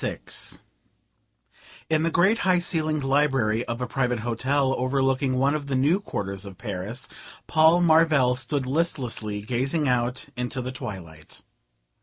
[0.03, 0.61] XLVI
[1.87, 5.99] In the great high ceilinged library of a private hotel overlooking one of the new
[5.99, 7.07] quarters of Paris,
[7.45, 11.43] Paul Marvell stood listlessly gazing out into the twilight.